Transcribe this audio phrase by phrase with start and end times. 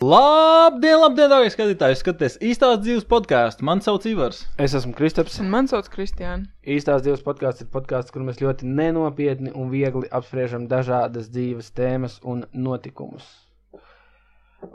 [0.00, 1.98] Labdien, labdien, dārgie skatītāji!
[2.00, 3.66] Skaties īstās dzīves podkāstu.
[3.68, 4.38] Mani sauc Ivars.
[4.56, 5.36] Es esmu Kristaps.
[5.44, 6.48] Un man sauc Kristiāna.
[6.64, 12.16] Īstās dzīves podkāsts ir podkāsts, kur mēs ļoti nenopietni un viegli apspriežam dažādas dzīves tēmas
[12.24, 13.28] un notikumus.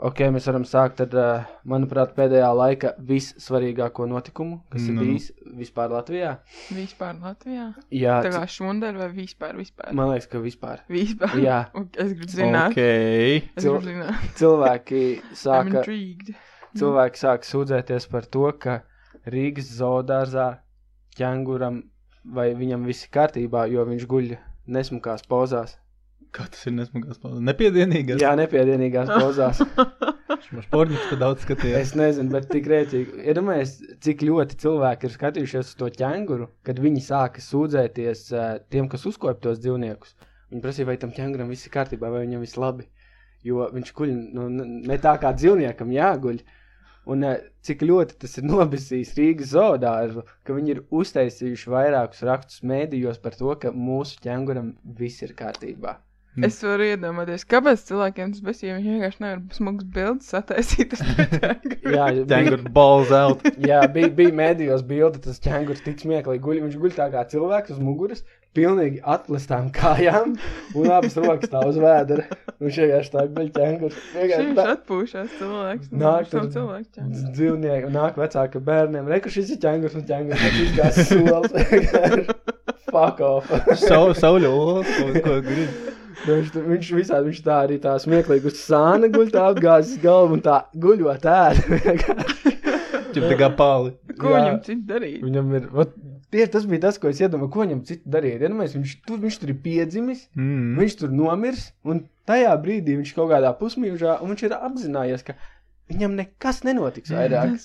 [0.02, 4.96] Ok, mēs varam sākt ar, uh, manuprāt, pēdējā laika vissvarīgāko notikumu, kas Nu.
[5.02, 5.28] ir bijis
[5.60, 6.32] vispār Latvijā.
[6.74, 7.68] Vispār Latvijā.
[7.94, 9.92] Jā, Tā kā šundēļ vai vispār, vispār.
[9.94, 10.82] man liekas, ka vispār.
[10.90, 11.38] Vispār.
[11.38, 11.60] Jā.
[12.02, 12.74] Es gribu zināt.
[12.74, 13.44] Okay.
[13.54, 14.26] Es Cil- gribu zināt.
[14.42, 15.02] Cilvēki
[15.38, 16.34] sāka, intrigued.
[16.76, 18.80] cilvēki sāka sūdzēties par to, ka
[19.26, 20.58] Rīgas zoodārzā
[21.16, 21.80] ķēnguram
[22.34, 24.34] vai viņam viss ir kārtībā, jo viņš guļ
[24.66, 25.78] nesmukās pozās.
[26.36, 27.40] Kā tas ir nesmagās paudzes?
[27.48, 28.20] Nepiedienīgais.
[28.20, 29.62] Jā, nepiedienīgās pozās.
[30.52, 31.78] Mums porniņš pa daudz skatījās.
[31.80, 33.22] Es nezinu, bet tik rēcīgi.
[33.32, 33.72] Iedomājieties,
[34.04, 39.06] cik ļoti cilvēki ir skatījušies uz to ķēnguru, kad viņi sāka sūdzēties uh, tiem, kas
[39.08, 40.12] uzkopja tos dzīvniekus.
[40.52, 42.84] Viņi prasīja, vai tam ķēnguram viss ir kārtībā, vai viņam viss labi.
[43.46, 44.46] Jo viņš guļ nu,
[44.92, 46.42] ne tā kā dzīvniekam jāguļ.
[47.16, 52.66] Un uh, cik ļoti tas ir nobisījis Rīgas zoodārzu, ka viņi ir uztaisījuši vairākus rakstus
[52.66, 56.02] mēdījos par to, ka mūsu ķēnguram viss ir kārtībā.
[56.44, 60.92] Es varu iedomāties, kāpēc cilvēkiem tas bez, ja viņi vienkārši nevar smags bildes sataisīt.
[61.00, 63.40] Jā, bija- Ķēngur balls out.
[63.56, 66.60] Jā, bija, bija mēdījos bilde, tas ķēngurs tik smieklīgi guļ.
[66.66, 68.20] Viņš guļ tā kā cilvēks uz muguras,
[68.56, 70.34] pilnīgi atlistām kājām,
[70.80, 72.24] un abas rokas tā uz vēdera.
[72.60, 73.98] Viņš vienkārši tā guļ ķēngurs.
[74.16, 74.68] Vienkārši Viņš tā.
[74.76, 75.90] atpūšās cilvēks.
[75.92, 76.88] nu, Nāk tur cilvēks.
[76.96, 77.26] ķēngurs.
[77.36, 79.08] Dzīvnieki, un nāk vecāka bērniem.
[79.12, 82.36] Reku šis ir ķēngurs, un ķēngurs tas izgās solis.
[82.96, 83.50] Fuck off.
[83.82, 85.95] Sau, sauļo olas, ko, ko grib.
[86.26, 90.42] Viņš, viņš visādi, viņš tā arī tā smieklīgi uz sāna guļ, tā apgāzis galvu un
[90.44, 91.26] tā guļot
[91.70, 92.54] vienkārši.
[93.16, 93.94] Čip tā kā pāli.
[94.20, 94.36] Ko Jā.
[94.42, 95.22] viņam citu darīt?
[95.24, 95.68] Viņam ir.
[95.72, 95.94] Vat,
[96.32, 98.42] tie, tas bija tas, ko es iedomājos, ko viņam citu darīt.
[98.44, 100.74] Iedomājieties, viņš, tur, viņš tur ir piedzimis, Mm.
[100.80, 105.36] viņš tur nomirs, un tajā brīdī viņš kaut kādā pusmūžā, un viņš ir apzinājies, ka
[105.92, 107.56] viņam nekas nenotiks vairāk.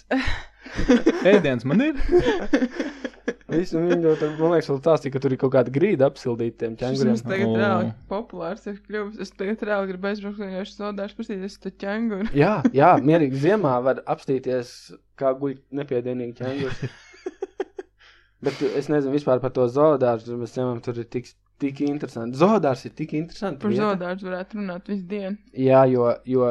[1.33, 1.99] Ēdiens man ir.
[3.51, 7.13] Visu viņu, tur, man liekas, tās, ka tur ir kaut kāda grīda apsildīta tiem ķēnguriem.
[7.13, 9.19] mums tagad reāli populārs ir kļuvis.
[9.23, 12.31] Es tagad reāli gribu aizbraukt vienkārši zodāšu pastīties to ķenguru.
[12.37, 14.73] Jā, jā, mierīgi ziemā var apstīties,
[15.19, 16.83] kā guļ nepiedienīgi ķēngurs.
[18.45, 21.29] Bet es nezinu vispār par to zoodārstu, mēs ņemam, tur ir tik,
[21.61, 22.39] tik interesanti.
[22.41, 23.61] Zoodārs ir tik interesanti.
[23.61, 25.37] Par zodāšu varētu runāt visu dienu.
[25.53, 26.47] Jā, jo, jo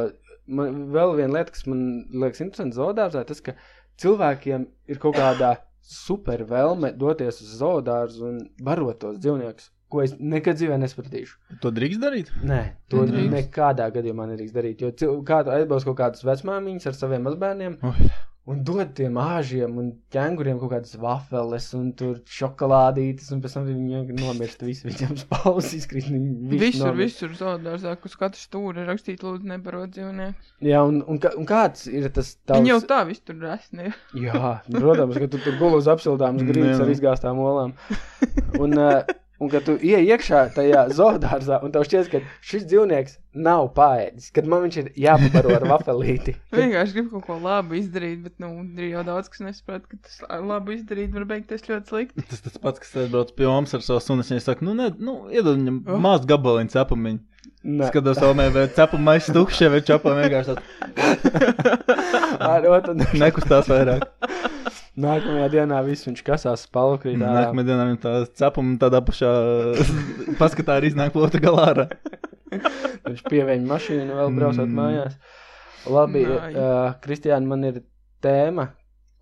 [0.46, 1.82] man, vēl viena lieta, kas man
[2.22, 3.56] liekas interesanti zoodārzā, tas, ka
[4.00, 5.56] cilvēkiem ir kaut kādā
[5.90, 11.36] super vēlme doties uz zoodārzu un barot tos dzīvniekus, ko es nekad dzīvē nesapratīšu.
[11.64, 12.28] To drīkst darīt?
[12.46, 12.60] Nē,
[12.92, 13.32] to Nedrīkst.
[13.34, 14.84] nekādā gadījumā nedrīkst darīt.
[14.86, 18.10] Jo kāda aizbrauc kaut kādas vecmāmiņas ar saviem mazbērniem Oi.
[18.50, 23.68] Un dod tiem āžiem un ķēnguriem kaut kādas vafeles un tur šokolādītes, un pēc tam
[23.68, 24.64] viņi nomirst.
[24.66, 26.10] Visi viņiem spaudas izkrīt.
[26.10, 27.22] Visur, nomirst.
[27.22, 30.50] visur zodārzā, uz katru stūri ir rakstīt, lūdzu, nebarot dzīvnieku.
[30.66, 32.58] Jā, un, un, un kāds ir tas tavs?
[32.58, 33.90] Viņi jau tā visu tur resni.
[34.18, 37.76] Jā, protams, ka tu tur guli uz apsildāmas grīdas ar izgāztām olām.
[38.58, 39.00] Un, uh,
[39.40, 44.28] un kad tu ieej iekšā tajā zoodārzā, un tev šķiet, ka šis dzīvnieks nav pāēdis,
[44.34, 46.34] kad man viņš ir jāpabaro ar vafelīti.
[46.50, 50.00] Kad, Vienkārši gribu kaut ko labu izdarīt, bet, nu, ir jau daudz, kas nesaprot, ka
[50.04, 52.26] tas labu izdarīt var beigties ļoti slikti.
[52.30, 54.26] Tas tas pats, kas aizbrauc pie mums ar savu sunu.
[54.26, 55.98] Viņa saka, nu, ne, nu iedod viņam Oh.
[56.02, 57.22] mazu gabaliņu cepumiņu.
[57.88, 60.54] Skatos, omē, bet cepumu maisu tukšie, vai čapā vienkārši
[62.40, 64.06] tāds otru nekustās vairāk.
[65.00, 67.18] Nākamajā dienā viss viņš kasās spalkrīt.
[67.20, 69.30] Nākamajā dienā viņam tā cepuma tādā pašā
[70.40, 71.68] paskatā arī iznāk otrā galā.
[73.06, 74.74] Viņš pievēņa mašīnu vēl braucot Mm.
[74.80, 75.14] mājās.
[75.90, 76.50] Labi, Nai.
[76.52, 77.78] uh, Kristiāna, man ir
[78.24, 78.66] tēma,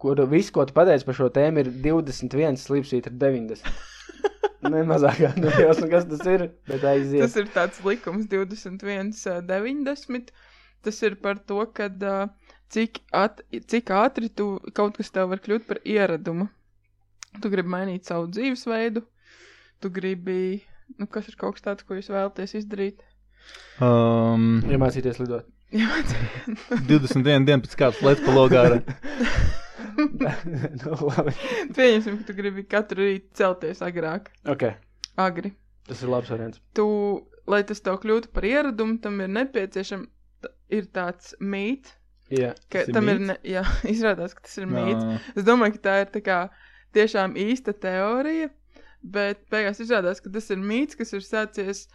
[0.00, 3.68] kur viss, ko tu pateici par šo tēmu, ir 21 slīpsvīt ar 90.
[4.68, 5.52] Ne mazākā, nu,
[5.92, 7.22] kas tas ir, bet aiziet.
[7.22, 10.32] Tas ir tāds likums 21, ā, 90.
[10.82, 11.86] Tas ir par to, ka
[12.74, 16.48] cik, at, cik ātri tu kaut kas tev var kļūt par ieradumu.
[17.42, 19.02] Tu gribi mainīt savu dzīvesveidu,
[19.82, 20.62] tu gribi,
[20.98, 23.04] nu, kas ir kaut kas tāds, ko jūs vēlaties izdarīt.
[23.84, 25.46] Um, Iemācīties lidot.
[25.72, 25.88] Jā,
[26.88, 28.62] 21 dienu pēc kādas lietas pa logā.
[28.64, 28.78] ārā.
[30.80, 31.34] nu, labi.
[31.76, 34.64] Pieņemsim, ka tu gribi katru rītu celties agrāk, Ok,
[35.20, 35.52] agri.
[35.88, 36.62] tas ir labs variants.
[36.76, 36.86] Tu,
[37.50, 40.08] lai tas tev kļūtu par ieradumu, tam ir nepieciešams,
[40.72, 41.94] ir tāds mīts,
[42.34, 43.28] Jā, ka Tas ir tam ir, mīts?
[43.30, 43.64] ne, jā,
[43.94, 45.04] izrādās, ka tas ir mīts.
[45.04, 45.18] Nā.
[45.36, 46.38] Es domāju, ka tā ir tā kā
[46.96, 48.50] tiešām īsta teorija,
[49.02, 51.86] bet beigās izrādās, ka tas ir mīts, kas ir sācies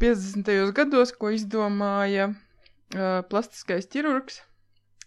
[0.00, 0.72] 50.
[0.76, 4.42] gados, ko izdomāja uh, plastiskais ķirurgs.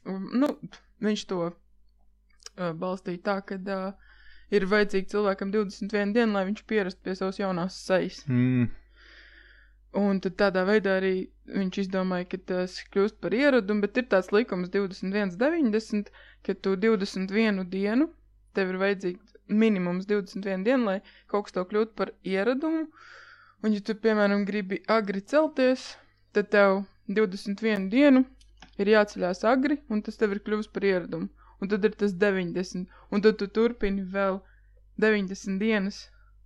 [0.06, 0.56] Nu,
[1.02, 4.12] viņš to uh, balstīja tā, ka uh,
[4.52, 8.22] ir vajadzīgi cilvēkam 21 dienu, lai viņš pierastu pie savas jaunās sejas.
[8.28, 8.70] Mm.
[10.00, 11.16] Un tad tādā veidā arī
[11.52, 16.12] viņš izdomāja, ka tas kļūst par ieradumu, bet ir tāds likums 21.90,
[16.48, 18.08] ka tu 21 dienu,
[18.56, 19.34] tev ir vajadzīgs
[19.64, 21.00] minimums 21 dienu, lai
[21.34, 22.86] kaut kas tev kļūtu par ieradumu.
[23.62, 25.84] Un, ja tu, piemēram, gribi agri celties,
[26.32, 26.86] tad tev
[27.20, 28.24] 21 dienu
[28.80, 31.28] ir jāceļās agri, un tas tev ir kļuvis par ieradumu.
[31.62, 34.40] Un tad ir tas 90, un tad tu turpini vēl
[35.04, 36.00] 90 dienas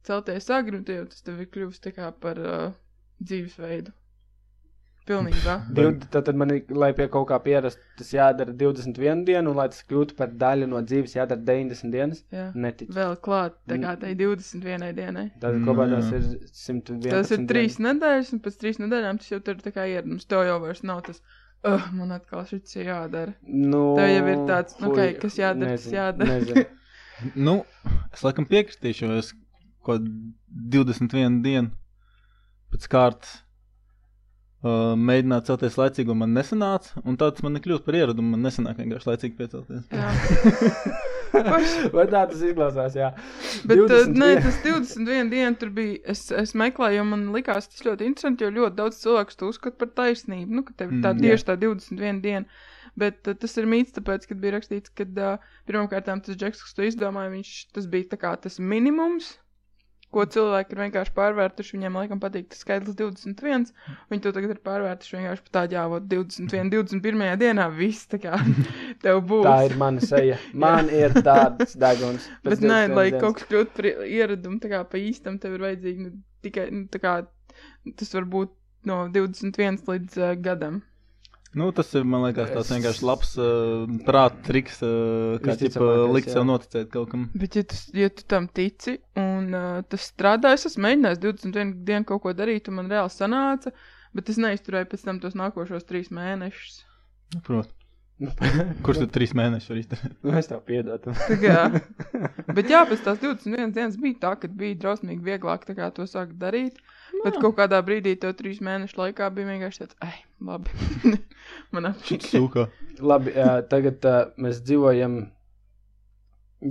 [0.09, 2.73] celties agri, un tev tas tev ir kļuvis tā kā par uh,
[3.21, 3.93] dzīvesveidu.
[5.05, 5.55] Pilnībā.
[5.77, 9.59] Div- Tad, tad man, ir, lai pie kaut kā pierast, tas jādara 21 dienu, un
[9.59, 12.23] lai tas kļūtu par daļu no dzīves, jādara 90 dienas.
[12.33, 12.47] Jā.
[12.57, 12.95] Neticu.
[12.95, 15.27] Vēl klāt, tā kā tai 21 dienai.
[15.43, 17.11] Tad Mm, kopā tas ir 111.
[17.13, 17.51] Tas ir dienas.
[17.53, 20.25] trīs nedēļas, un pēc trīs nedēļām tas jau tur tā kā ieradums.
[20.25, 21.21] Tev jau vairs nav tas,
[21.69, 23.37] uh, man atkal šis ir jādara.
[23.45, 26.33] Nu, Tev jau ir tāds, nu, ok, kas jādara, tas nezinu, jādara.
[26.33, 26.65] nezinu.
[27.47, 27.59] Nu,
[28.11, 29.29] es laikam piekritīšu, jo es
[29.85, 30.33] kaut kādu
[30.73, 31.69] 21 dienu
[32.73, 33.41] pēc kārtas
[34.65, 37.01] uh, mēģināju celties laicīgi, un man nesanāca.
[37.05, 38.33] Un tāds man nekļūst par ieradumu.
[38.35, 39.85] Man nesanāk vienkārši laicīgi piecelties.
[39.93, 40.11] Jā.
[41.95, 42.95] Vai tā tas izklausās?
[42.95, 43.09] Jā,
[43.67, 44.13] Bet, uh, 21.
[44.21, 45.97] nē, tas 21 dienu tur bija.
[46.13, 49.81] Es, es meklēju, jo man likās tas ļoti interesanti, jo ļoti daudz cilvēku to uzskata
[49.81, 50.61] par taisnību.
[50.61, 52.63] Nu, ka tev ir tā Mm, tieši tā 21 diena.
[52.95, 56.77] Bet uh, tas ir mīts, tāpēc, kad bija rakstīts, ka uh, pirmkārt tas džeks, kas
[56.77, 59.35] to izdomāja, viņš tas bija tā kā tas minimums.
[60.15, 61.75] Ko cilvēki ir vienkārši pārvērtuši.
[61.75, 63.65] Viņiem, laikam, patīk tas skaitlis 21.
[64.13, 67.23] Viņi to tagad ir pārvērtuši vienkārši par tādu jāvot 21, 21.
[67.41, 67.65] dienā.
[67.75, 68.39] Viss tā kā
[69.03, 69.43] tev būs.
[69.49, 70.39] tā ir mana seja.
[70.65, 72.29] Man ir tāds deguns.
[72.47, 73.25] Bet nē, 21 lai dienas.
[73.25, 76.15] kaut kas kļūtu par ieradumu, tā kā pa īstam, tev ir vajadzīgi nu,
[76.47, 77.17] tikai nu, kā
[77.99, 78.55] tas var būt
[78.87, 80.79] no 21 līdz uh, gadam.
[81.55, 86.27] Nu, tas ir, man liekas, Es- vienkārši labs uh, prāta triks, uh, kā Visticamākais, likt
[86.29, 86.33] jā.
[86.35, 87.29] sev noticēt kaut kam.
[87.33, 91.71] Bet, ja tu, ja tu tam tici un uh, tas strādā, es esmu mēģinājis 21
[91.87, 93.71] dienu kaut ko darīt, un man reāli sanāca,
[94.15, 96.81] bet es neizturēju pēc tam tos nākošos trīs mēnešus.
[97.35, 97.73] Nu, Protams.
[98.85, 100.13] Kurš tad trīs mēnešus var izdarīt?
[100.23, 101.11] Nu, es tev piedodu.
[101.19, 101.63] Tā kā,
[102.55, 106.05] bet jā, pēc tās 21 dienas bija tā, ka bija drausmīgi vieglāk tā kā to
[106.07, 106.79] sākt darīt.
[107.25, 110.69] Bet kaut kādā brīdī, to trīs mēnešu laikā, bija vienkārši tāds, ai, labi.
[111.73, 112.29] Man apšķīra.
[112.29, 112.65] Sūkā.
[113.01, 115.23] Labi, uh, tagad uh, mēs dzīvojam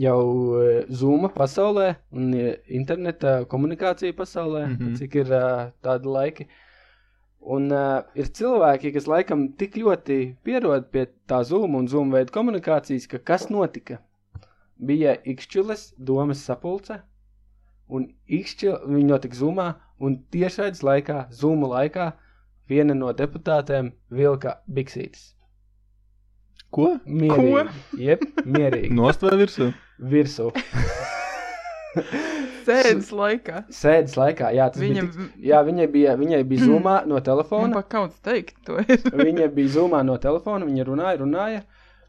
[0.00, 0.20] jau
[0.54, 4.76] uh, Zoom pasaulē un uh, interneta komunikācija pasaulē, mm.
[4.78, 4.94] -hmm.
[5.00, 6.46] cik ir uh, tādi laiki.
[7.44, 12.32] Un uh, ir cilvēki, kas laikam tik ļoti pierod pie tā Zoom un Zoom veida
[12.32, 13.98] komunikācijas, ka kas notika?
[14.78, 17.02] Bija Ikšķiles domas sapulce,
[17.88, 22.12] un Ikšķile, viņi notika Zoomā, un tiešraides laikā, Zoom laikā,
[22.68, 25.30] viena no deputātēm vilka biksītes.
[26.74, 26.96] Ko?
[27.06, 28.02] Mierīgi.
[28.02, 28.90] Jep, mierīgi.
[28.94, 29.72] Nost vai virsū?
[29.98, 30.50] Virsū.
[32.64, 33.64] Sēdes laikā.
[33.72, 35.26] Sēdes laikā, jā, tas Viņam bija.
[35.26, 37.74] Tik, jā, viņai bija, viņai bija zumā no telefona.
[37.76, 39.02] pat kauns teikt to ir.
[39.28, 41.60] Viņa bija zumā no telefona, viņa runāja, runāja.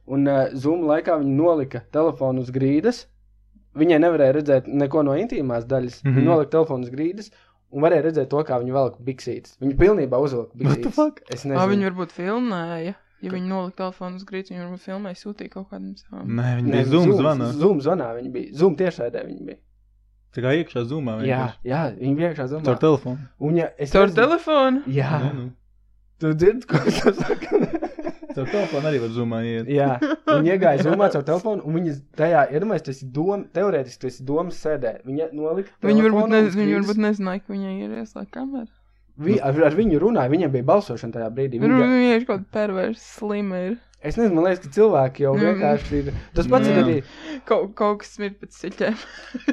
[0.05, 3.05] Un uh, zuma laikā viņa nolika telefonu uz grīdas.
[3.75, 5.99] Viņai nevarēja redzēt neko no intīmās daļas.
[6.03, 6.13] Mm -hmm.
[6.13, 6.21] Mhm.
[6.21, 7.31] Viņa nolika telefonu uz grīdas.
[7.75, 9.57] Un varēja redzēt to, kā viņa velk biksītes.
[9.59, 10.19] Viņa pilnībā
[10.55, 10.93] the biksītes.
[10.95, 11.19] fuck?
[11.29, 11.67] Es Ā, nezinu.
[11.73, 12.93] viņi varbūt filmēja.
[13.23, 16.27] Ja viņi nolika telefonu uz grīdas, viņi varbūt filmēja, sūtīja kaut kādam savam.
[16.37, 17.51] Nē, viņi bija Zoom zvanā.
[17.59, 18.51] Zoom zvanā viņa bija.
[18.59, 19.59] Zoom tiešraidē viņa bija.
[20.35, 21.17] Tā kā iekšā Zoomā.
[21.25, 22.65] Jā, jā, viņa bija iekšā zvanā.
[22.67, 23.27] Caur telefonu.
[23.39, 24.83] Un ja es Caur nezinu- telefonu?
[24.87, 25.45] Jā, Nē, nu.
[26.19, 27.64] tu dzirdi, ko es saku?
[28.35, 29.69] Caur telefonu arī var Zoomā iet.
[29.71, 29.89] Jā,
[30.27, 34.25] viņa iegāja zumā caur telefonu, un viņa tajā iedomājas, tas ir doma, teorētiski tas ir
[34.27, 34.97] domas sēdē.
[35.07, 35.71] Viņa nolika.
[35.85, 38.67] Viņi varbūt, telefonu ne, uz viņi varbūt nezināja, ka viņai ir ieslēgta kamera.
[39.15, 41.59] Vi, ar, ar viņu runāja, viņam bija balsošana tajā brīdī.
[41.63, 43.61] Viņa Viņa, ir kaut kāda perversa slima.
[43.69, 43.77] Ir.
[44.05, 45.45] es nezinu, man liekas, ka cilvēki jau Mm.
[45.45, 46.09] vienkārši ir.
[46.35, 46.97] Tas pats ir arī.
[47.47, 48.59] Kaut, kaut kas ir pēc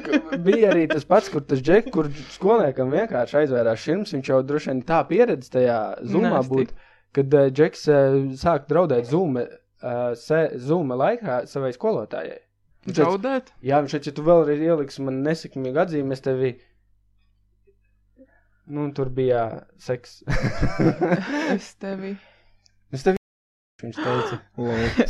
[0.03, 4.11] ka Bija arī tas pats, kur tas džeks, kur skolniekam vienkārši aizvērās širms.
[4.13, 6.67] Viņš jau droši vien tā pieredze tajā zumā Nasty.
[7.15, 12.39] Kad uh, džeks uh, sāk draudēt zuma, uh, se, zuma laikā savai skolotājai.
[12.83, 13.49] Viņš teica, Zaudēt?
[13.63, 16.53] Jā, viņš teica, ja tu vēlreiz ieliksi man nesekmīgu atzīmi, es tevi.
[18.73, 19.43] Nu, tur bija
[19.81, 20.21] seks.
[21.55, 22.13] Es tevi.
[22.95, 23.19] es tevi.
[23.83, 24.37] Viņš teica,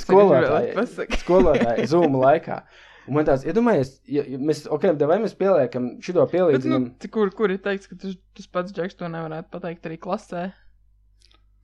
[0.01, 0.73] skolotāji.
[1.21, 2.61] Skolotāji, zūmu laikā.
[3.03, 6.91] Un man tāds, iedomājies, ja, ja mēs, ok, vai mēs pieliekam šito Bet, nu, pielīdzinājumu?
[7.03, 10.45] t- kur, kur ir teikts, ka tas, tas pats džeks to nevarētu pateikt arī klasē?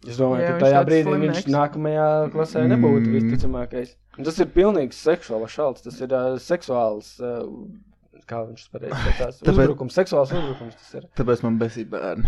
[0.08, 1.52] Es domāju, Jā, ka viņš tajā brīdī viņš slimnieks.
[1.52, 3.16] nākamajā klasē nebūtu Mm.
[3.18, 3.96] visticamākais.
[4.18, 7.44] Un tas ir pilnīgs seksuāls šalts, tas ir uh, seksuāls, uh,
[8.30, 11.08] kā viņš pareizi skatās, uzbrukums, seksuāls uzbrukums tas ir.
[11.20, 12.28] Tāpēc man besīja bērni.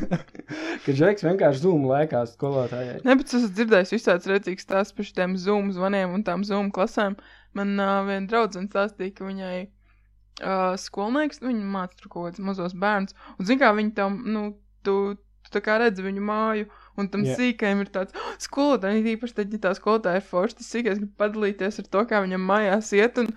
[0.84, 3.00] Ka Džeks vienkārši zūmu laikā skolotājai.
[3.06, 6.70] Nē, bet es esmu dzirdējis visāds redzīgs stāsts par šiem Zoom zvaniem un tām Zoom
[6.74, 7.16] klasēm.
[7.58, 12.44] Man uh, viena draudzene stāstīja, ka viņai uh, skolnieks, nu, viņa māca tur kaut kādus
[12.46, 13.16] mazos bērnus.
[13.38, 14.44] Un, zin kā, viņi tam, nu,
[14.86, 15.16] tu
[15.50, 16.66] Tu tā kā redzi viņu māju,
[17.00, 17.38] un tam yeah.
[17.38, 21.16] sīkajam ir tāds oh, skolotāji, īpaši tad, ja tā skolotāja ir forša, tas sīkais grib
[21.20, 23.18] padalīties ar to, kā viņam mājās iet.
[23.22, 23.32] Un,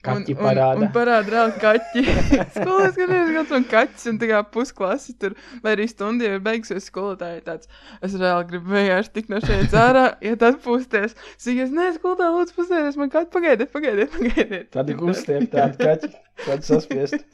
[0.00, 0.78] Kaķi un, parāda.
[0.78, 2.02] Un, un parāda reāli kaķi.
[2.54, 6.44] Skolotājs skatījās, kāds man kaķis, un tā kā pusklasi tur, vai arī stundi jau ir
[6.46, 7.68] beigusies skolotāji tāds.
[8.00, 11.12] Es reāli gribu vienkārši tik no šeit ārā, iet atpūsties.
[11.36, 14.70] Sīkais, nē, skolotāji, lūdzu, pastēties, man kaķi pagaidiet, pagaidiet, pagaidiet.
[14.78, 16.12] Tad ir uzstiep tādu kaķi,
[16.46, 17.28] tādu saspiest.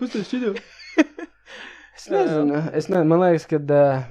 [0.00, 0.56] Pusties šķiļo.
[0.96, 4.06] Es nezinu, es nezinu, man liekas, ka, uh,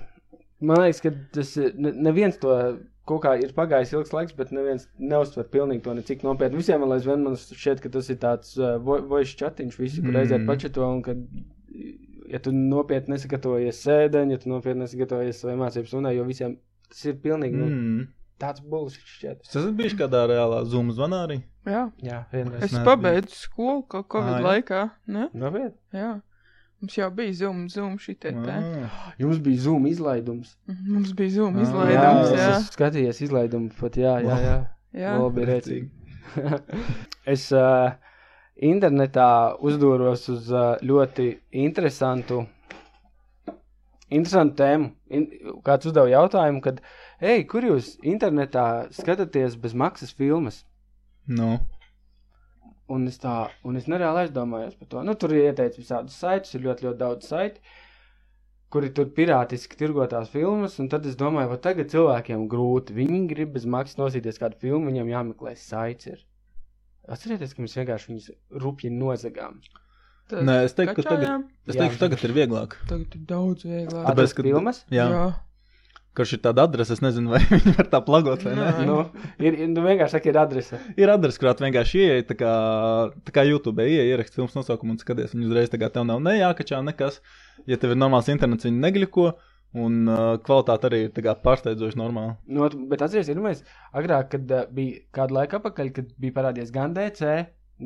[0.61, 2.53] man liekas, ka tas ir, ne, neviens to
[3.09, 6.59] kaut kā ir pagājis ilgs laiks, bet neviens neuztver pilnīgi to necik nopietni.
[6.61, 10.11] Visiem vēl aizvien man šķiet, ka tas ir tāds uh, vo- voice chatiņš, visi, kur
[10.13, 10.19] Mm.
[10.21, 11.17] aiziet pačeto, un kad,
[12.31, 16.57] ja tu nopietni nesagatavojies sēdeņ, ja tu nopietni nesagatavojies savai mācības runai, jo visiem
[16.89, 18.07] tas ir pilnīgi nu, Mm.
[18.39, 19.41] tāds bullshit šķiet.
[19.49, 21.41] Es esmu bijis kādā reālā Zoom zvanā arī.
[21.65, 22.63] Jā, Jā, vienreiz.
[22.63, 24.45] es pabeidzu skolu kaut Covid jā.
[24.47, 25.27] laikā, ne?
[25.33, 26.21] Nopietni.
[26.81, 26.87] Jā.
[26.87, 28.53] Mums jau bija Zoom, Zoom šitie te.
[29.21, 30.55] Jums bija Zoom izlaidums.
[30.65, 32.45] Mums bija Zoom Ā, izlaidums, jā, jā.
[32.47, 34.55] es esmu skatījies izlaidumu, pat jā, jā, jā.
[34.97, 35.91] Jā, bija rēcīgi.
[37.35, 37.91] es uh,
[38.57, 39.27] internetā
[39.61, 41.27] uzdūros uz uh, ļoti
[41.61, 42.47] interesantu,
[44.09, 44.89] interesantu tēmu.
[45.13, 45.27] In,
[45.67, 46.81] kāds uzdeva jautājumu, kad,
[47.21, 50.63] ej, kur jūs internetā skatāties bez maksas filmas?
[51.29, 51.59] Nu.
[52.91, 53.35] Un es tā,
[53.67, 55.03] un es nereāli aizdomājos par to.
[55.07, 57.61] Nu, tur ir ieteicis visādus saitus, ir ļoti, ļoti daudz saiti,
[58.73, 62.95] kuri tur pirātiski tirgotās filmas, un tad es domāju, vai tagad cilvēkiem grūti.
[62.97, 66.09] Viņi grib bez maksas nosīties kādu filmu, viņiem jāmeklē saits.
[66.11, 66.19] Ir.
[67.11, 68.27] Atcerieties, ka mēs vienkārši viņus
[68.63, 69.61] rupji nozagām.
[70.31, 72.75] Tad Nē, es teiktu, ka tagad, es ka tagad ir vieglāk.
[72.87, 74.05] Tagad ir daudz vieglāk.
[74.07, 74.83] Tāpēc, ka- ka filmas?
[74.93, 75.23] Jā, jā.
[76.17, 78.71] Kurš ir tāda adrese, es nezinu, vai viņi var tā plagot vai nē.
[78.87, 78.97] Nu,
[79.39, 80.79] ir, ir, nu vienkārši saka, ir adrese.
[80.99, 82.49] Ir adrese, kurā vienkārši ieeji, tā kā,
[83.29, 85.31] tā kā YouTube ieeji, ieraksti filmas nosaukumu un skaties.
[85.37, 87.21] Viņu uzreiz tā kā tev nav ne jākačā nekas.
[87.69, 89.31] Ja tev ir normāls internets, viņi negļiko.
[89.81, 92.33] Un uh, kvalitāte arī ir pārsteidzoši normāla.
[92.51, 93.39] Nu, ot- bet atcerieties, ir
[93.95, 97.37] agrāk, kad uh, bija kāda laika atpakaļ, kad bija parādījies gan DC,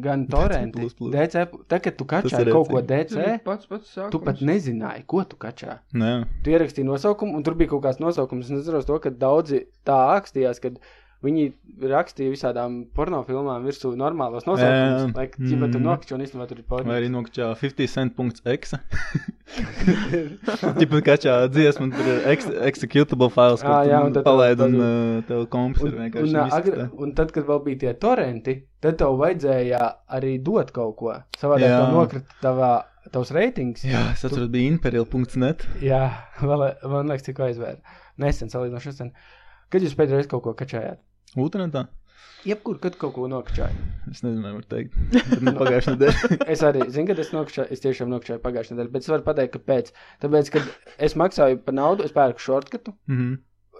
[0.01, 0.79] gan torrenti.
[0.79, 1.11] plus plus.
[1.13, 2.81] DC, tad, kad tu kačāji kaut ko.
[2.81, 4.11] DC, Tas ir pats pats sākums.
[4.11, 5.79] tu pat nezināji, ko tu kačā.
[5.93, 6.11] Nē,
[6.43, 8.45] Tu ierakstīji nosaukumu, un tur bija kaut kāds nosaukums.
[8.49, 10.79] Es nezinu, to, ka daudzi tā ākstījās, kad
[11.25, 11.45] viņi
[11.91, 15.11] rakstīja visādām pornofilmām virsū normālos nosaukumus.
[15.15, 15.83] Lai, ja tu mhm.
[15.83, 16.91] nokačo, un īstenībā tur ir porno.
[16.91, 18.79] vai arī nokačā 50 cent.exe.
[20.79, 24.27] Tipā kačā dziesma, un tur ir ex executable files, ko Ā, jā, un tu tad
[24.27, 26.33] palaid, un uh, tev komps Un, ir un, vienkārši.
[26.33, 29.83] viss agri, un tad, kad vēl bija tie torrenti, tad tev vajadzēja
[30.17, 31.15] arī dot kaut ko.
[31.39, 32.73] Savādāk tev nokrita tavā,
[33.13, 33.85] tavs reitings.
[33.85, 35.67] Jā, es atceros, bija imperial.net.
[35.85, 36.03] Jā,
[36.49, 37.99] vēl, man liekas, tikko aizvēra.
[38.21, 39.15] Nesen, salīdzinoši nesen.
[39.73, 41.01] Kad jūs pēdējo reizi kaut ko kačājāt?
[41.35, 41.85] Ūtenetā?
[42.45, 43.73] Jebkur, kad kaut ko nokačājāt.
[44.11, 44.93] Es nezinu, var teikt.
[45.31, 46.37] Bet nu Pagājušajā nedēļā.
[46.53, 49.55] Es arī zinu, ka es nokačāju, es tiešām nokačāju pagājušajā nedēļā, bet es varu pateikt,
[49.57, 49.89] kāpēc.
[50.21, 50.67] Tāpēc, kad
[51.09, 53.31] es maksāju par naudu, es pērku shortcutu, Mhm.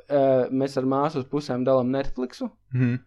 [0.09, 2.97] uh, mēs ar māsu uz pusēm dalām Netflixu, Mhm.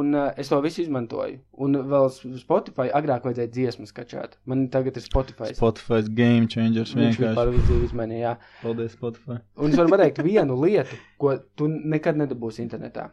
[0.00, 1.38] un uh, es to visu izmantoju.
[1.60, 2.08] Un vēl
[2.40, 4.38] Spotify agrāk vajadzēja dziesmas kačāt.
[4.48, 5.52] Man tagad ir Spotify.
[5.52, 7.54] Spotify's game changers Viņš vienkārši.
[7.58, 8.34] visu dzīvi izmainīja.
[8.64, 9.38] Paldies, Spotify.
[9.56, 13.10] Un es varu pateikt vienu lietu, ko tu nekad nedabūsi internetā.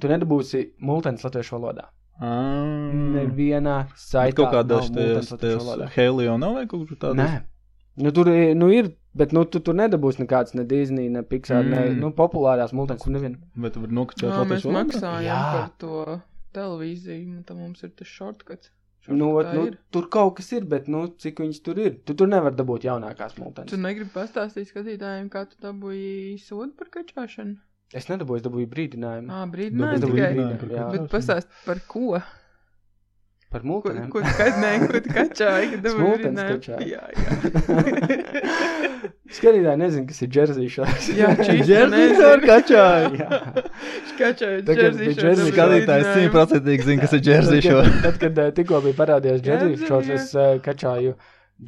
[0.00, 1.86] Tu nedabūsi multens latviešu valodā.
[2.20, 2.90] Ah.
[3.16, 5.88] Nevienā Bet saitā Kaut kādā.
[5.96, 7.18] Helio nav vai kaut kur tādu?
[7.20, 7.42] Nē.
[7.96, 11.62] Nu, tur i- nu, ir, bet nu, tu tur nedabūsi nekādas ne Disney, ne Pixar,
[11.64, 11.70] mm.
[11.70, 12.00] ne Mm.
[12.00, 13.06] nu, populārās multens.
[13.06, 13.36] Nevien.
[13.56, 14.84] Vai tu vari nokačāt mēs latviešu valodā?
[14.84, 15.52] maksājam Jā.
[15.52, 16.20] par to
[16.54, 18.70] televīziju, un tam mums ir tas shortcuts.
[19.08, 19.78] Nu, ot, nu, ir.
[19.92, 21.92] tur kaut kas ir, bet nu, cik viņas tur ir?
[22.04, 23.70] Tu tur nevar dabūt jaunākās multens.
[23.70, 27.56] Tu negribi pastāstīt skatītājiem, kā tu dabūji sodu par kačāšanu?
[27.94, 29.28] Es nedabūju, es dabūju brīdinājumu.
[29.30, 30.32] Dabūji brīdinājumu dabūju tikai.
[30.34, 30.88] brīdinājumu, jā.
[30.96, 32.18] Bet pastāst par ko?
[33.46, 34.08] Par Ko, multenēm.
[34.10, 34.20] ko
[34.90, 36.50] ko tu kačāji, kad dabūji Smultens brīdinājumu?
[36.50, 36.88] kačāji.
[36.90, 37.26] Jā, jā.
[39.36, 41.06] Skatītāji nezinu, kas ir džerzīšās.
[41.18, 41.30] Jā,
[41.68, 42.42] Džerzijs ar
[44.66, 47.70] Tagad bija Jersey Skatītājs simtprocentīgi zina, kas ir Džerzijs.
[48.04, 49.42] Tad, kad- eh, tikko bija parādījies
[50.10, 50.14] jā.
[50.18, 51.14] es uh, kačāju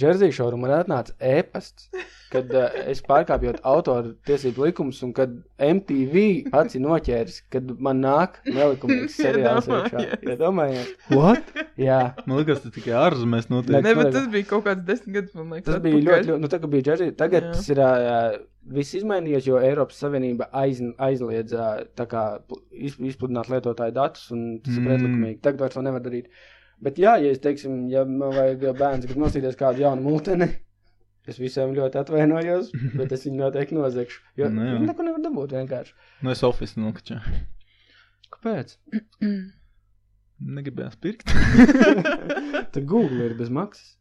[0.02, 1.88] Jersey Shore un man atnāca ēpasts,
[2.32, 8.02] kad uh, es pārkāpjot autoru tiesību likumus un kad MTV pats ir noķēris, kad man
[8.04, 10.04] nāk nelikumīgs seriāls iekšā.
[10.34, 10.90] Iedomājies.
[11.14, 11.52] What?
[11.80, 12.00] Jā.
[12.26, 13.80] Man liekas, tas tikai ārzemēs Ne, notiek.
[13.86, 15.70] Nē, bet tas bija kaut kāds desmit gadus, man liekas.
[15.72, 16.12] Tas bija atpakaļ.
[16.12, 17.14] ļoti, ļoti, nu tā kā bija Jersey.
[17.24, 17.54] Tagad Jā.
[17.56, 18.38] tas ir uh,
[18.78, 21.80] viss izmainījies, jo Eiropas Savienība aiz, aizliedz uh,
[22.76, 24.86] izpludināt lietotāju datus un tas ir Mm.
[24.90, 25.40] pretlikumīgi.
[25.42, 26.28] Tagad vairs to nevar darīt.
[26.80, 30.46] Bet jā, ja es teiksim, ja man vajag bērns, kas nosīties kādu jaunu multeni,
[31.32, 34.22] es visiem ļoti atvainojos, bet es viņu noteikti nozagšu.
[34.40, 34.74] Jo Nu jā.
[34.78, 35.94] viņi neko nevar dabūt vienkārši.
[36.26, 37.44] No es ofisu nokačāju.
[38.34, 38.74] Kāpēc?
[40.58, 41.32] Negribējās pirkt.
[42.74, 43.94] Tad Google ir bez maksas.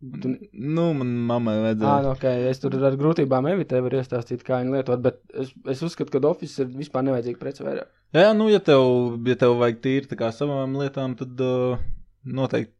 [0.00, 0.30] Tu...
[0.56, 1.96] Nu, man mammai Ah, vajadzēja.
[2.06, 2.44] nu, okay.
[2.48, 6.22] Es tur ar grūtībām evitēju, varu iestāstīt, kā viņu lietot, bet es, es uzskatu, ka
[6.30, 7.90] Office ir vispār nevajadzīga prece vairāk.
[8.16, 8.80] Jā, nu, ja tev,
[9.28, 11.76] ja tev vajag tīri savām lietām, tad uh,
[12.24, 12.72] noteikti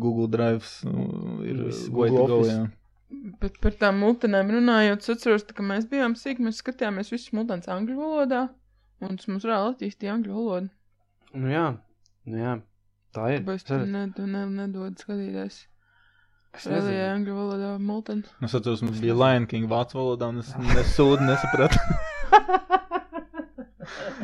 [0.00, 1.60] Google Drive uh, ir
[1.92, 2.62] Google go, jā.
[3.40, 7.68] Bet par tām multinēm runājot, es atceros, ka mēs bijām sīki, mēs skatījāmies visus multens
[7.70, 8.40] angļu valodā,
[9.04, 10.70] un tas mums reāli attīstīja angļu valodu.
[11.34, 11.66] Nu, jā,
[12.30, 12.54] nu, jā.
[13.14, 13.44] tā ir.
[13.44, 15.60] Tāpēc Es tu ne, tu ne, nedod skatīties.
[16.54, 17.04] es nezinu.
[17.12, 18.24] angļu valodā multen.
[18.40, 21.78] Nu, Es atceros, mums bija Lion King vācu valodā, un es nesūdu, nesapratu.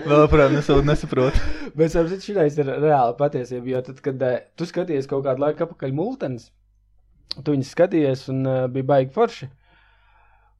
[0.06, 1.40] Vēl joprojām nesūdu, nesaprotu.
[1.76, 5.66] Bet sapratu, šitais ir reāli patiesība, jo tad, kad eh, tu skaties kaut kādu laiku
[5.66, 6.48] apakaļ multens,
[7.38, 9.50] tu viņus skaties un uh, bija baigi forši.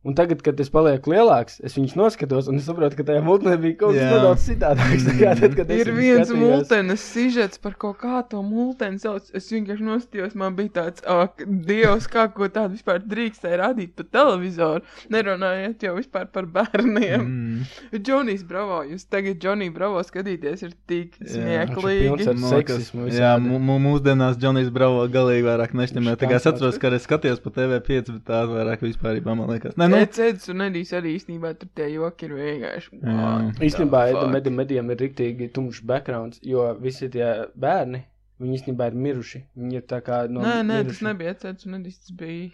[0.00, 3.58] Un tagad, kad es palieku lielāks, es viņus noskatos, un es saprotu, ka tajā multenē
[3.60, 5.02] bija kaut kas nedaudz citādāks.
[5.10, 9.28] nekā tad, kad es Ir viens multenes sižets, par ko kā to multeni sauc.
[9.36, 14.06] Es vienkārši nostījos, man bija tāds, ak, Dievs, kā ko tādu vispār drīkstēja rādīt pa
[14.08, 14.80] televizoru.
[15.12, 17.20] Nerunājot jau vispār par bērniem.
[17.20, 18.00] Mm.
[18.00, 22.88] Džonijs Bravo, jūs tagad Džoniju Bravo skatīties ir tik ir smieklīgi.
[23.18, 28.16] Jā, mūsdienās Džonijs Bravo galīgi vairāk Tā kā es atceros, ka es skatījos pa TV5,
[28.16, 29.76] bet tā vairāk vispār, man liekas.
[29.76, 33.00] Nē, nu, Ecēdis un Edijs arī īstenībā tur tie joki ir vienkārši.
[33.02, 33.32] Jā.
[33.68, 34.00] Īstenībā?
[34.38, 38.02] Edam Medijam ir rīktīgi tumšs backgrounds, jo visi tie bērni,
[38.40, 39.42] viņi īstenībā ir miruši.
[39.56, 41.04] Viņi ir tā kā no Nē, nē, tas miruši.
[41.10, 42.50] nebija Ecēdis un Edijs, tas bija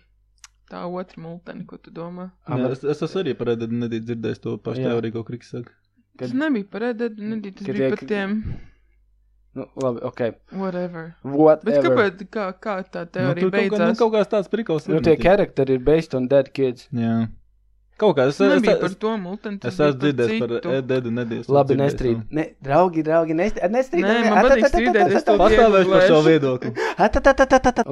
[0.70, 2.30] tā otra multeni, ko tu domā.
[2.48, 5.70] Jā, bet- es, es esmu arī par nedīdz dzirdējis to pašu teoriju, ko Kriks saka.
[6.18, 8.42] Kad- Tas nebija par Ediju, tas Kad bija tiek- par tiem
[9.56, 10.20] Nu, labi, ok.
[10.52, 11.14] whatever.
[11.24, 11.64] What?
[11.64, 13.98] Bet kāpēc, kā, kā tā Nu, teorija tur kaut, kā, nu, beidzās?
[14.02, 14.88] kaut kāds tāds prikals.
[14.92, 16.90] Nu, tie karakteri ir based on dead kids.
[16.92, 17.26] Jā.
[17.96, 20.50] Kaut kā es, Tas es, nebija es, par to multeni, tas es esmu dzirdējis par
[20.58, 20.72] citu.
[20.98, 21.48] Edu nedīdz.
[21.56, 22.18] Labi, nestrīd.
[22.36, 23.72] Ne, draugi, draugi, nestrīd.
[23.72, 26.74] nestrīd Nē, man patīk strīdēties, to Pastāvēšu par šo viedokli.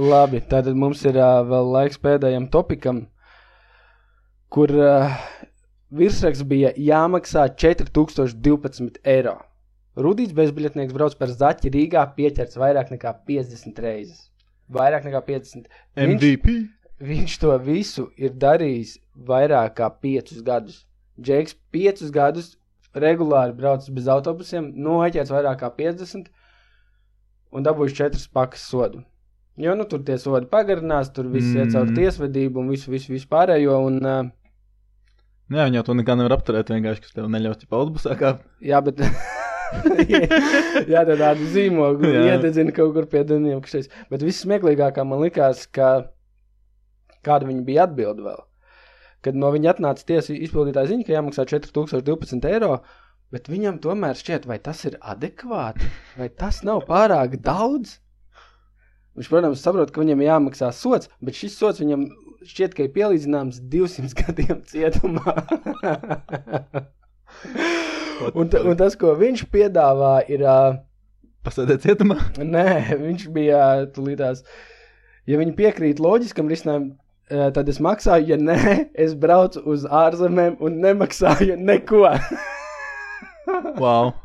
[0.12, 3.00] Labi, tad mums ir uh, vēl laiks pēdējam topikam,
[4.52, 4.76] kur
[5.88, 9.38] virsraksts bija jāmaksā 4012 eiro.
[9.94, 14.24] Rudīts bezbiļetnieks brauc par zaķi Rīgā, pieķerts vairāk nekā 50 reizes.
[14.74, 15.68] Vairāk nekā 50.
[15.94, 16.54] Viņš, MVP.
[17.04, 18.96] viņš to visu ir darījis
[19.28, 20.82] vairāk kā 5 gadus.
[21.20, 22.54] Džeks 5 gadus
[22.94, 26.30] regulāri brauc bez autobusiem, noķērs vairāk kā 50
[27.54, 29.04] un dabūjis 4 pakas sodu.
[29.54, 31.60] Jo nu, tur tie sodi pagarinās, tur viss mm.
[31.60, 33.78] iet caur tiesvedību un visu, visu, visu pārējo.
[33.86, 34.24] Un, uh,
[35.54, 38.48] Jā, viņi jau to nekā nevar apturēt, vienkārši, kas tev neļaus pa autobusā kāpt.
[38.72, 39.04] jā, bet.
[40.92, 42.24] jā, tā tāda zīmoga Jā.
[42.34, 43.62] iededzina kaut kur pie dieniem.
[44.10, 46.10] Bet viss smieklīgākā man likās, ka
[47.24, 48.42] kāda viņa bija atbilde vēl.
[49.24, 52.74] Kad no viņa atnāca tiesa izpildītāja ziņa, ka jāmaksā 4012 eiro,
[53.32, 57.98] bet viņam tomēr šķiet, vai tas ir adekvāti, vai tas nav pārāk daudz.
[59.14, 62.08] Viņš, protams, saprot, ka viņam jāmaksā sots, bet šis sots viņam
[62.44, 65.38] šķiet, ka ir pielīdzināms 200 gadiem cietumā.
[68.32, 70.44] un, un tas, ko viņš piedāvā, ir.
[71.44, 72.16] Pasēdēt cietumā.
[72.40, 74.44] Nē, viņš bija ā, tūlītās.
[75.28, 76.94] Ja viņi piekrīt loģiskam risinājumam,
[77.28, 82.08] tad es maksāju, ja nē, es braucu uz ārzemēm un nemaksāju neko.
[83.76, 84.14] Wow.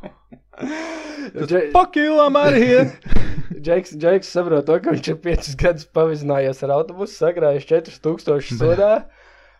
[2.36, 2.91] Out of here.
[3.62, 8.91] Džeks, Džeks saprot to, ka viņš ir 5 gadus pavizinājies ar autobusu, sakrājis 4000 sodā.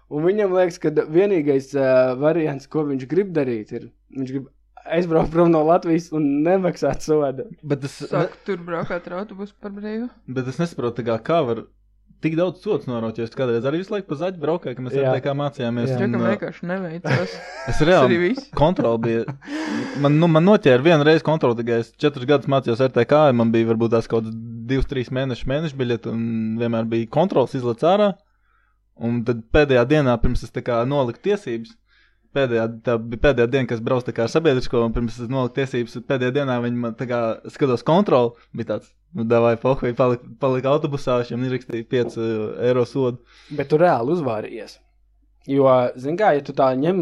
[0.10, 4.48] Un viņam liekas, ka vienīgais uh, variants, ko viņš grib darīt, ir viņš grib
[4.90, 7.46] aizbraukt prom no Latvijas un nemaksāt sodu.
[7.62, 10.10] Bet es, Sāku tur braukāt ar autobusu par brīvu.
[10.26, 11.68] bet es nesaprotu, kā, kā var
[12.24, 15.12] tik daudz sots jo es kādreiz arī visu laiku pa zaļu braukāju, ka mēs Jā.
[15.14, 15.92] arī kā mācījāmies.
[15.94, 16.00] Jā.
[16.04, 17.36] un, uh, vienkārši neveicās.
[17.70, 19.36] Es reāli kontroli bija.
[20.02, 23.54] Man, nu, man noķēra vienu reizi kontroli, tikai es četrus gadus mācījos RTK, un man
[23.54, 24.36] bija varbūt tās kaut kāds
[24.70, 28.12] divs, trīs mēnešu mēnešu biļeti, un vienmēr bija kontrols izlaists ārā.
[29.00, 30.52] Un tad pēdējā dienā, pirms es
[30.90, 31.72] noliku tiesības,
[32.36, 35.56] pēdējā, tā bija pēdējā diena, kas brauc tā kā ar sabiedrisko, un pirms es noliku
[35.62, 37.22] tiesības, pēdējā dienā viņi man kā
[37.54, 42.20] skatos kontroli, bija tāds, nu, davai, pohvei, palika, palika autobusā, šiem izrakstīja 5
[42.70, 43.24] eiro sodu.
[43.56, 44.78] Bet tu reāli uzvārījies.
[45.50, 45.66] Jo,
[45.98, 47.02] zini, kā, ja tu tā ņem,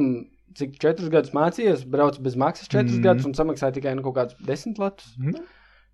[0.58, 3.02] cik četrus gadus mācījies, brauc bez maksas četrus Mhm.
[3.02, 3.08] mm.
[3.10, 5.44] gadus un samaksā tikai nu, kaut kādus desmit latus, Nu,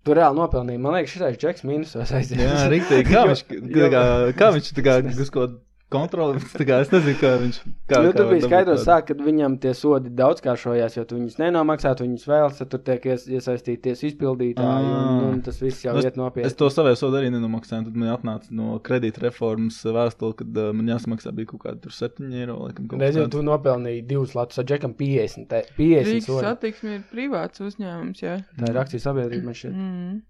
[0.04, 0.80] tu reāli nopelnīji.
[0.84, 1.64] Man liekas, šis ir džeks
[2.12, 2.38] aizies.
[2.38, 3.08] Jā, rīktīgi.
[3.10, 4.02] Kā viņš, kā,
[4.36, 5.48] kā, viņš tā kā uz ko
[5.94, 6.40] kontroli,
[6.82, 7.58] es nezinu, kā viņš.
[7.88, 11.38] Kā, nu, kā tur bija skaidrs, sāk, kad viņam tie sodi daudzkāršojās, jo tu viņus
[11.40, 15.22] nenomaksā, tu viņus vēlas, tad tur tiek ies, iesaistīties izpildītāji, un, Ah.
[15.30, 16.48] un tas viss jau Nu, iet nopietni.
[16.50, 17.86] Es to savu sodu arī nenomaksāju.
[17.88, 22.28] Tad man atnāca no kredīta reformas vēstule, kad uh, man jāsamaksā bija kaut kāda 7
[22.42, 22.58] eiro.
[22.66, 26.44] Laikam, Reiz jau tu nopelnīji divus latus, ar džekam 50, te- 50 Rīgas sodi.
[26.50, 28.38] satiksme ir privāts uzņēmums, jā.
[28.58, 29.74] Tā ir akcijas sabiedrība man šeit.
[29.74, 30.22] Mm.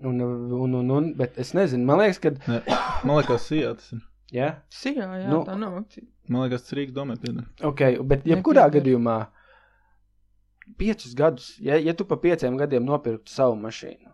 [0.00, 2.30] Un, un, un, un, bet es nezinu, man liekas, ka.
[2.48, 2.62] Ne,
[3.04, 4.00] man liekas, Sijā tas ir.
[4.32, 5.40] Jā, Sijā, jā, Nu.
[5.44, 6.06] tā nav akcija.
[6.30, 7.44] Man liekas, tas Rīgas domē pieder.
[7.66, 8.74] ok, bet jebkurā Nepieder.
[8.80, 9.16] gadījumā.
[10.78, 14.12] Piecus gadus, ja, ja tu pa pieciem gadiem nopirktu savu mašīnu,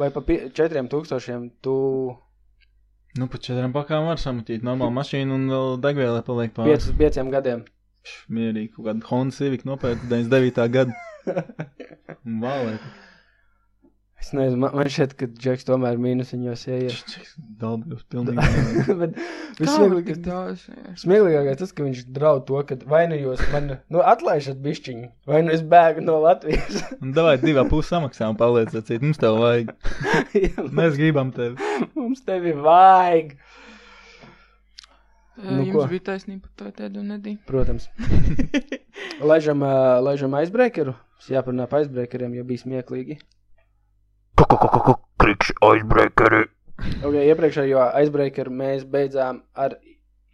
[0.00, 1.74] vai pa pie, četriem tūkstošiem, tu
[3.16, 6.68] Nu, pa četrām pakām var samatīt normālu mašīnu un vēl degvielai paliek pāri.
[6.74, 7.62] piecus, pieciem gadiem.
[8.28, 10.68] Mierīgi, kaut kāda Honda Civic nopērta 99.
[10.70, 10.92] gada.
[12.26, 12.74] Un Vālē.
[14.26, 17.12] Es nezinu, man, man šķiet, ka Džeks tomēr mīnusiņos ieiet.
[17.60, 18.94] Dalbjos pilnīgi.
[19.00, 19.20] bet
[19.60, 20.64] vismieglīgākais
[20.98, 25.44] smieklīgākais tas, ka viņš draud to, ka vai nu jūs man nu, atlaižat bišķiņu, vai
[25.46, 26.80] nu es bēgu no Latvijas.
[26.98, 29.04] Un davai divā pusē samaksā un paliec acīt.
[29.06, 29.70] Mums tev vajag.
[30.34, 31.70] Jā, Mēs gribam tevi.
[31.94, 33.36] Mums tevi vajag.
[35.36, 35.86] Nu, Jums ko?
[35.92, 37.36] bija taisnība par to tēdu un nedī.
[37.46, 37.86] Protams.
[39.22, 40.98] Laižam, ā, laižam aizbreakeru.
[40.98, 43.20] Mums jāparunā par aizbreakeriem, jo bija smieklīgi.
[44.76, 46.44] Krikšķi aizbreakeri.
[46.76, 49.78] Okay, iepriekšējo aizbreakeru mēs beidzām ar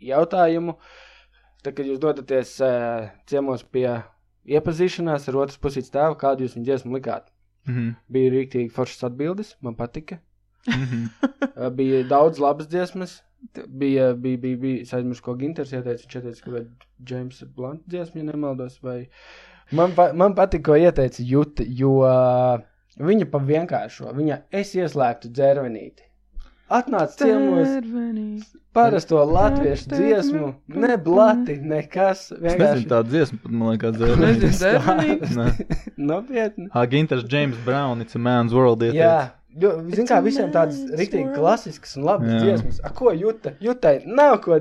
[0.02, 0.74] jautājumu.
[1.62, 3.86] Tad, kad jūs dodaties uh, ciemos pie
[4.50, 7.28] iepazīšanās ar otras puses tēvu, kādu jūs viņu dziesmu likāt.
[7.68, 7.92] Mhm.
[8.10, 10.18] Bija rīktīgi foršas atbildes, man patika.
[10.66, 11.04] Mhm.
[11.52, 13.20] Uh, bija daudz labas dziesmas.
[13.52, 16.02] Bija, bija, bija, bija es aizmirsu, ko Ginters ieteica.
[16.02, 16.66] Viņš ieteica, ka
[17.12, 18.80] James Blunt dziesmu, ja nemaldos.
[18.82, 19.06] Vai...
[19.70, 22.58] Man, pa, man patika, ko ieteica Juta, jo uh,
[23.00, 26.08] viņa pa vienkāršo, viņa es ieslēgtu dzērvenīti.
[26.72, 32.30] Atnāc ciemos, parasto latviešu dziesmu, ne blati, nekas.
[32.30, 34.62] Es nezinu Vienkārši tādu dziesmu, pat man liekas.
[35.36, 35.48] Nē.
[36.12, 36.70] nopietni.
[36.72, 38.80] Ā, Ginters James Brown, it's a man's world.
[38.88, 39.62] Jā, ieteica.
[39.62, 42.40] jo, zin kā, visiem tādas rīktīgi klasiskas un labas Jā.
[42.42, 42.80] dziesmas.
[42.84, 43.54] A, ko jūta?
[43.62, 44.58] Jūtai nav ko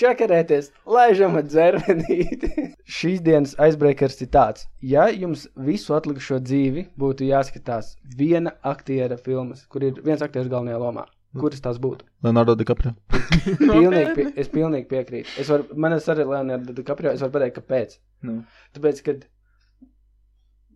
[0.00, 2.70] čakarēties, laižam ar dzervenīti.
[2.98, 4.66] Šīs dienas aizbreakers ir tāds.
[4.80, 10.80] Ja jums visu atlikušo dzīvi būtu jāskatās viena aktiera filmas, kur ir viens aktieris galvenajā
[10.82, 12.06] lomā, kuras tās būtu?
[12.24, 12.94] Leonardo DiCaprio.
[13.60, 15.36] Pilnīgi, pie, es pilnīgi piekrītu.
[15.40, 17.98] Es varu, man ir arī Leonardo DiCaprio, es varu pateikt, kāpēc.
[18.26, 18.40] Nu.
[18.76, 19.26] Tāpēc, kad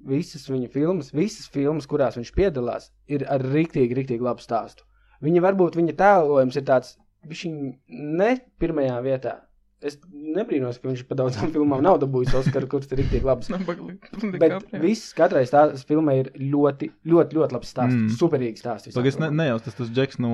[0.07, 4.87] visas viņa filmas, visas filmas, kurās viņš piedalās, ir ar rīktīgi, rīktīgi labu stāstu.
[5.21, 6.95] Viņa varbūt viņa tēlojums ir tāds,
[7.29, 7.47] viņš
[7.89, 9.37] ne pirmajā vietā.
[9.81, 13.49] Es nebrīnos, ka viņš pa daudzām filmām nav dabūjis Oskaru, kurš ir rīktīgi labs.
[14.43, 17.97] Bet viss, katrai stāsts filmai ir ļoti, ļoti, ļoti labs stāsts.
[17.97, 18.11] Mm.
[18.21, 18.93] Superīgs stāsts.
[18.97, 20.33] Pagaidzi, ne, nejauc, tas tas Džeks no.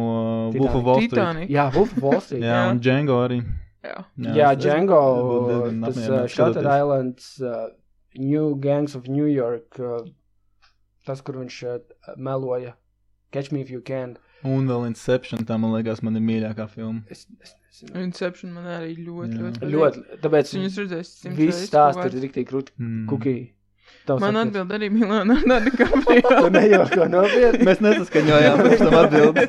[0.56, 1.46] Wolf of Wall Street.
[1.50, 2.42] Jā, Wolf of Wall Street.
[2.42, 2.66] Jā, Jā.
[2.74, 3.38] un Django arī.
[3.86, 4.00] Jā.
[4.34, 5.00] Jā, es- es Django,
[5.84, 6.00] tas
[6.34, 6.66] Shutter.
[6.66, 7.68] Islands, uh,
[8.18, 10.04] New Gangs of New York, uh,
[11.06, 11.78] tas, kur viņš uh,
[12.16, 12.76] meloja.
[13.32, 14.16] Catch me if you can.
[14.46, 17.02] Un vēl Inception, tā man liekas, man ir mīļākā filma.
[17.10, 19.42] Es, es, es, Inception man arī ļoti, Jā.
[19.42, 19.70] ļoti.
[19.72, 22.76] ļoti, tāpēc Viņus redzēs viss stāsts ir rīktīgi krūti.
[22.78, 23.06] Mm.
[23.10, 23.36] Kukī.
[24.06, 26.22] Tavs Man atbild arī Milāna DiCaprio.
[26.30, 27.66] Tu nejauko nopietni.
[27.66, 29.46] Mēs nesaskaņojām pēc tam atbildi.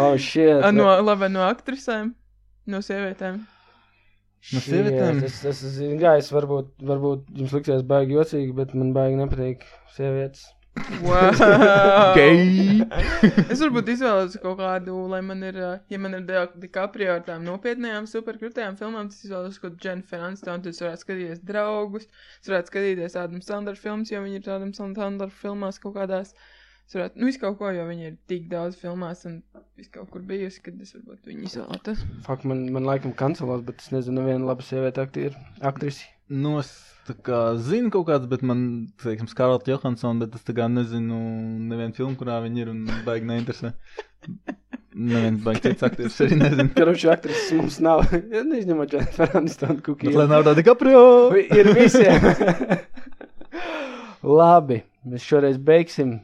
[0.00, 0.62] Oh, shit.
[0.74, 2.12] No, labi, no aktrisēm,
[2.70, 3.40] no sievietēm.
[4.40, 5.18] No Shit, sievietēm?
[5.26, 9.20] Es, es, es zinu, kā es varbūt, varbūt jums liksies baigi jocīgi, bet man baigi
[9.20, 10.48] nepatīk sievietes.
[11.04, 11.34] Wow.
[13.52, 16.22] Es varbūt izvēlos kaut kādu, lai man ir, ā, ja man ir
[16.62, 20.80] DiCaprio ar tām nopietnējām, superkrūtējām filmām, tad es izvēlos kaut kādu Jennifer Aniston, tad es
[20.84, 22.06] varētu skatīties draugus,
[22.40, 26.32] es varētu skatīties Adam Sandler filmas, jo viņi ir Adam Sandler filmās kaut kādās.
[26.90, 29.36] Es varētu, nu, visu kaut ko, jo viņi ir tik daudz filmās un
[29.78, 32.00] visu kaut kur bijusi, kad es varbūt viņu izvēlētos.
[32.26, 35.38] Fak, man, man laikam kancelos, bet es nezinu, nevienu labu sievieti aktieru,
[35.70, 36.08] aktrisi.
[36.34, 36.72] Nu, es
[37.06, 38.64] tā kā zinu kaut kāds, bet man,
[38.98, 41.18] teiksim, Skarlata Johansson, bet es tā kā nezinu
[41.70, 43.70] nevienu filmu, kurā viņi ir un baigi neinteresē.
[44.90, 46.72] Neviens baigi cits aktieris arī nezinu.
[46.80, 48.02] Karoči aktrises mums nav.
[48.34, 50.10] Ja Neizņemot Jennifer Aniston Bet kukī.
[50.10, 51.04] Leonardo DiCaprio!
[51.38, 52.26] Ir visiem.
[54.40, 56.18] Labi, mēs šoreiz beigsim.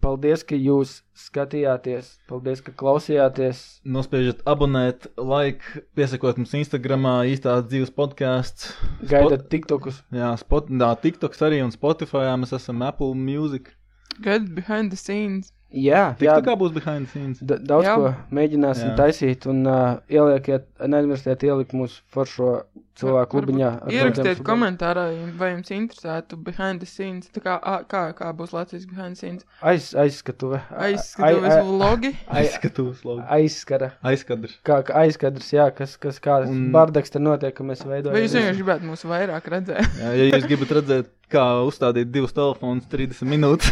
[0.00, 2.14] Paldies, ka jūs skatījāties.
[2.30, 3.60] Paldies, ka klausījāties.
[3.84, 8.70] Nospiežat abonēt, like, piesakot mums Instagramā, īstās dzīves podkāsts.
[9.10, 10.00] Gaidat tiktokus.
[10.16, 13.74] Jā, spot, jā, TikToks arī un Spotify, mēs esam Apple Music.
[14.20, 15.52] Gaidiet behind the scenes.
[15.70, 16.34] Jā, jā.
[16.34, 17.42] TikTokā būs behind the scenes.
[17.46, 17.94] Da, daudz Jā.
[17.94, 18.96] ko mēģināsim Jā.
[18.98, 22.56] taisīt, un uh, ieliekiet, neaizmirstiet ielikt mūsu foršo
[23.00, 23.70] cilvēku klubiņā.
[23.94, 25.04] Ierakstiet komentārā,
[25.40, 27.30] vai jums interesētu behind the scenes.
[27.40, 27.56] Kā,
[27.90, 29.46] kā, kā būs Latvijas behind the scenes.
[29.62, 30.60] Aiz, aizskatuve.
[30.76, 32.12] Aizskatuves vlogi.
[32.28, 33.24] ai- Aizskatūs, labi.
[33.38, 33.90] Aizskara.
[34.06, 34.56] Aizkadrs.
[34.66, 36.66] Kā, aizkadrs, jā, kas, kas kā Un- un...
[36.74, 38.14] bardaks te notiek, ka mēs veidojam.
[38.16, 39.98] Vai jūs vienkārši gribētu mūs vairāk redzēt?
[40.00, 43.70] Jā, ja jūs gribat redzēt, kā uzstādīt divus telefonus 30 minūtes.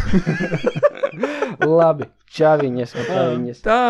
[1.78, 3.62] Labi, čāviņas, čāviņas.
[3.64, 3.80] Tā.